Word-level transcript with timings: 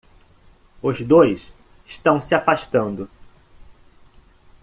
Os 0.81 0.99
dois 1.05 1.53
estão 1.85 2.19
se 2.19 2.33
afastando 2.33 3.07